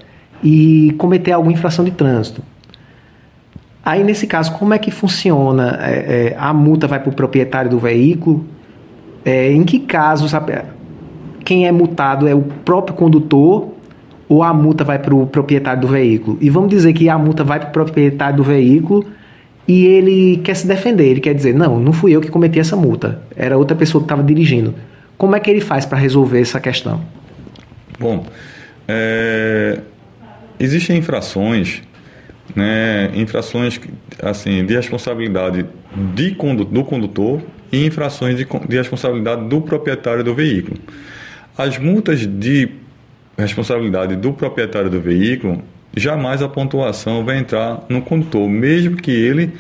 [0.42, 2.42] e cometer alguma infração de trânsito.
[3.84, 5.78] Aí, nesse caso, como é que funciona?
[5.80, 8.44] É, é, a multa vai para o proprietário do veículo?
[9.24, 10.32] É, em que casos
[11.44, 13.70] quem é multado é o próprio condutor
[14.28, 16.36] ou a multa vai para o proprietário do veículo?
[16.40, 19.06] E vamos dizer que a multa vai para o proprietário do veículo
[19.66, 22.76] e ele quer se defender, ele quer dizer, não, não fui eu que cometi essa
[22.76, 24.74] multa, era outra pessoa que estava dirigindo.
[25.16, 27.00] Como é que ele faz para resolver essa questão?
[27.98, 28.24] Bom,
[28.86, 29.80] é,
[30.60, 31.82] Existem infrações,
[32.54, 33.80] né, infrações
[34.22, 35.66] assim, de responsabilidade
[36.14, 36.30] de
[36.70, 40.78] do condutor e infrações de, de responsabilidade do proprietário do veículo.
[41.56, 42.70] As multas de
[43.36, 45.62] responsabilidade do proprietário do veículo
[45.96, 49.52] jamais a pontuação vai entrar no condutor, mesmo que ele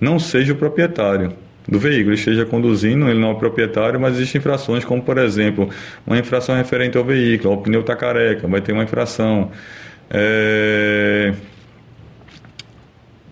[0.00, 1.32] não seja o proprietário
[1.68, 5.18] do veículo, ele esteja conduzindo, ele não é o proprietário, mas existem infrações, como por
[5.18, 5.68] exemplo,
[6.06, 9.50] uma infração referente ao veículo, o pneu está careca, vai ter uma infração.
[10.12, 11.32] É...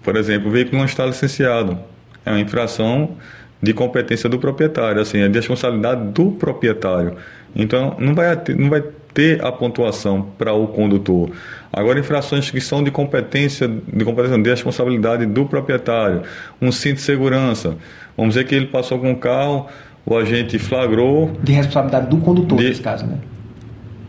[0.03, 1.79] Por exemplo, o veículo não está licenciado,
[2.25, 3.17] é uma infração
[3.63, 7.17] de competência do proprietário, assim, é de responsabilidade do proprietário.
[7.55, 11.31] Então, não vai ter, não vai ter a pontuação para o condutor.
[11.71, 16.23] Agora, infrações que são de competência, de competência, de responsabilidade do proprietário,
[16.61, 17.77] um cinto de segurança.
[18.17, 19.67] Vamos dizer que ele passou com o carro,
[20.07, 21.33] o agente flagrou.
[21.43, 23.19] De responsabilidade do condutor, de, nesse caso, né?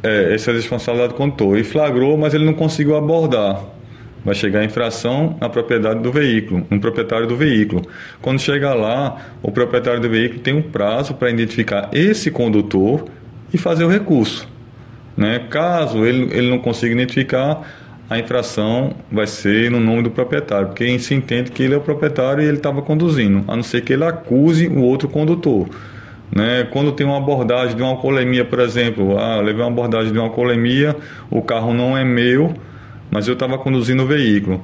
[0.04, 1.58] É, essa é responsabilidade do condutor.
[1.58, 3.64] E flagrou, mas ele não conseguiu abordar
[4.24, 7.82] vai chegar a infração na propriedade do veículo, no proprietário do veículo.
[8.22, 13.06] Quando chegar lá, o proprietário do veículo tem um prazo para identificar esse condutor
[13.54, 14.48] e fazer o recurso.
[15.18, 15.40] Né?
[15.50, 17.68] Caso ele, ele não consiga identificar,
[18.10, 21.82] a infração vai ser no nome do proprietário, porque se entende que ele é o
[21.82, 25.70] proprietário e ele estava conduzindo, a não ser que ele acuse o outro condutor.
[26.32, 26.68] Né?
[26.72, 30.28] Quando tem uma abordagem de uma alcoolemia, por exemplo, ah, levei uma abordagem de uma
[30.28, 30.96] alcoolemia,
[31.30, 32.54] o carro não é meu,
[33.10, 34.64] mas eu estava conduzindo o veículo.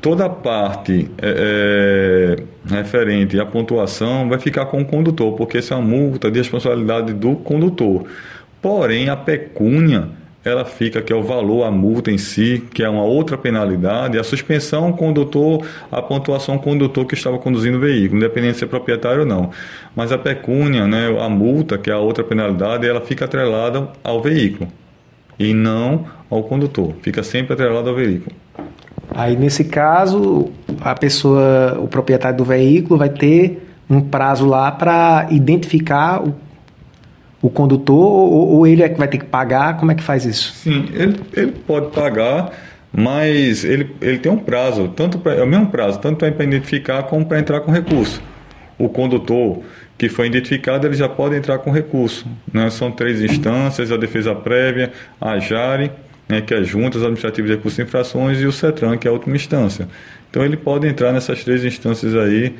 [0.00, 2.36] Toda a parte é,
[2.68, 6.38] é, referente à pontuação vai ficar com o condutor, porque essa é uma multa de
[6.38, 8.06] responsabilidade do condutor.
[8.62, 10.08] Porém, a pecúnia
[10.44, 14.18] ela fica, que é o valor, a multa em si, que é uma outra penalidade,
[14.18, 19.20] a suspensão condutor, a pontuação condutor que estava conduzindo o veículo, independente se é proprietário
[19.20, 19.50] ou não.
[19.94, 24.22] Mas a pecúnia, né, a multa, que é a outra penalidade, ela fica atrelada ao
[24.22, 24.68] veículo
[25.38, 26.94] e não ao condutor.
[27.02, 28.34] Fica sempre atrelado ao veículo.
[29.14, 35.26] Aí nesse caso, a pessoa, o proprietário do veículo vai ter um prazo lá para
[35.30, 36.34] identificar o,
[37.42, 39.76] o condutor ou, ou, ele é que vai ter que pagar?
[39.78, 40.52] Como é que faz isso?
[40.52, 42.52] Sim, ele, ele pode pagar,
[42.92, 47.04] mas ele, ele tem um prazo, tanto pra, é o mesmo prazo, tanto para identificar
[47.04, 48.22] como para entrar com recurso.
[48.78, 49.62] O condutor
[49.96, 52.26] que foi identificado, ele já pode entrar com recurso.
[52.50, 52.70] Né?
[52.70, 55.90] São três instâncias, a defesa prévia, a JARE,
[56.26, 59.12] né, que é Juntas Administrativas de Recursos e Infrações, e o CETRAN, que é a
[59.12, 59.88] última instância.
[60.30, 62.54] Então ele pode entrar nessas três instâncias aí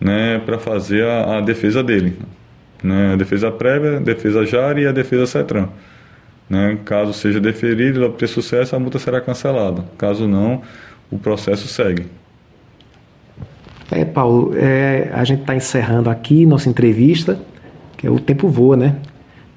[0.00, 2.16] né, para fazer a, a, defesa dele.
[2.82, 3.12] Né?
[3.12, 5.68] A defesa prévia, a defesa JARE e a defesa CETRAN.
[6.48, 6.78] Né?
[6.84, 9.84] Caso seja deferido obter sucesso, a multa será cancelada.
[9.96, 10.62] Caso não,
[11.10, 12.06] o processo segue.
[13.90, 17.38] É, Paulo, é, a gente está encerrando aqui nossa entrevista,
[17.96, 18.96] que o tempo voa, né?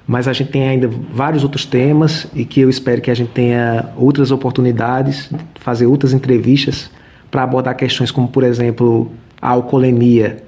[0.06, 3.30] Mas a gente tem ainda vários outros temas e que eu espero que a gente
[3.30, 6.90] tenha outras oportunidades de fazer outras entrevistas
[7.30, 9.10] para abordar questões como, por exemplo,
[9.40, 10.44] a alcoolemia,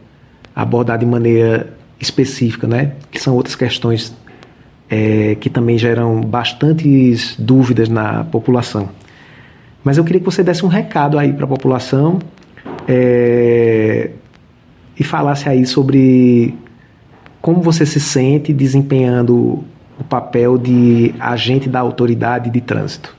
[0.54, 2.92] abordar de maneira específica, né?
[3.10, 4.14] Que são outras questões
[4.88, 8.88] é, que também geram bastantes dúvidas na população.
[9.84, 12.18] Mas eu queria que você desse um recado aí para a população
[12.86, 14.10] é,
[14.98, 16.54] e falasse aí sobre
[17.40, 19.64] como você se sente desempenhando
[19.98, 23.17] o papel de agente da autoridade de trânsito.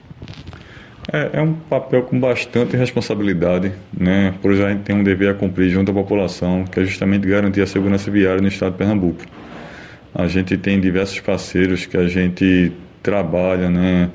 [1.11, 4.33] É, é um papel com bastante responsabilidade, né?
[4.43, 7.61] Já a gente tem um dever a cumprir junto à população, que é justamente garantir
[7.61, 9.23] a segurança viária no estado de Pernambuco.
[10.13, 14.11] A gente tem diversos parceiros que a gente trabalha, né,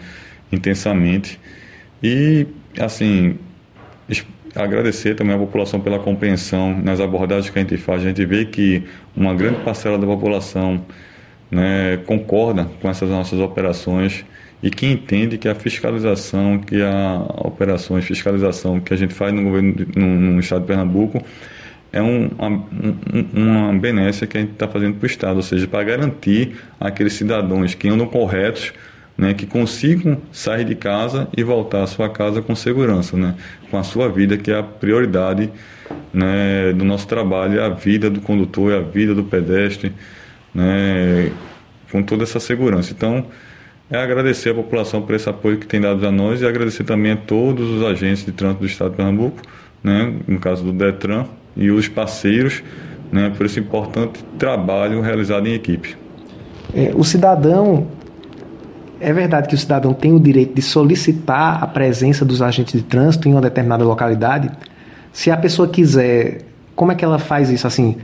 [0.53, 1.41] intensamente
[2.03, 2.47] e
[2.79, 3.39] assim
[4.55, 8.03] agradecer também à população pela compreensão nas abordagens que a gente faz.
[8.03, 8.85] A gente vê que
[9.17, 10.85] uma grande parcela da população
[11.51, 14.25] né, concorda com essas nossas operações
[14.65, 19.43] e que entende que a fiscalização, que a operações, fiscalização que a gente faz no
[19.43, 21.23] governo no, no estado de Pernambuco
[21.93, 22.67] é um, uma,
[23.35, 27.13] uma benéfica que a gente está fazendo para o estado, ou seja, para garantir aqueles
[27.13, 28.73] cidadãos que andam corretos
[29.19, 33.35] né, que consigam sair de casa e voltar à sua casa com segurança, né,
[33.71, 35.51] com a sua vida, que é a prioridade
[36.11, 39.93] né, do nosso trabalho, é a vida do condutor, é a vida do pedestre,
[40.55, 41.31] né,
[41.93, 42.95] com toda essa segurança.
[42.97, 43.27] Então,
[43.91, 47.13] é agradecer a população por esse apoio que tem dado a nós e agradecer também
[47.13, 49.37] a todos os agentes de trânsito do Estado de Pernambuco,
[49.83, 51.27] né, no caso do DETRAN,
[51.57, 52.63] e os parceiros,
[53.13, 55.97] né, por esse importante trabalho realizado em equipe.
[56.75, 57.87] É, o cidadão
[58.99, 62.83] é verdade que o cidadão tem o direito de solicitar a presença dos agentes de
[62.83, 64.51] trânsito em uma determinada localidade.
[65.13, 66.41] Se a pessoa quiser,
[66.75, 67.67] como é que ela faz isso?
[67.67, 67.97] Assim,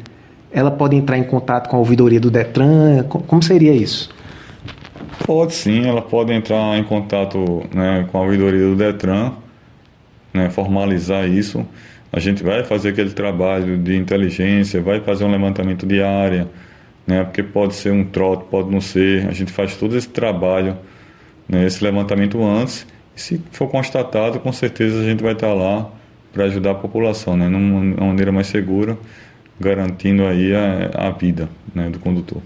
[0.53, 3.03] ela pode entrar em contato com a ouvidoria do Detran?
[3.05, 4.11] Como seria isso?
[5.27, 9.33] Pode sim, ela pode entrar em contato né, com a ouvidoria do Detran,
[10.33, 11.67] né, formalizar isso.
[12.13, 16.49] A gente vai fazer aquele trabalho de inteligência, vai fazer um levantamento de área,
[17.07, 19.29] né, porque pode ser um trote, pode não ser.
[19.29, 20.77] A gente faz todo esse trabalho
[21.49, 25.91] né, esse levantamento antes E se for constatado, com certeza a gente vai estar lá
[26.33, 28.97] para ajudar a população, né, numa maneira mais segura,
[29.59, 32.41] garantindo aí a, a vida né, do condutor.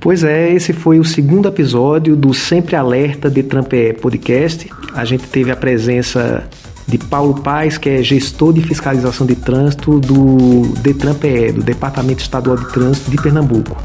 [0.00, 4.70] Pois é, esse foi o segundo episódio do Sempre Alerta de Trampe Podcast.
[4.94, 6.48] A gente teve a presença
[6.86, 12.56] de Paulo Paz, que é gestor de fiscalização de trânsito do DETRAN-PE, do Departamento Estadual
[12.56, 13.76] de Trânsito de Pernambuco.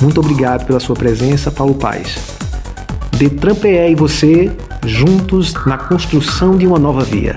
[0.00, 2.16] Muito obrigado pela sua presença, Paulo Paz.
[3.18, 4.52] DETRAN-PE e você,
[4.86, 7.34] juntos na construção de uma nova via.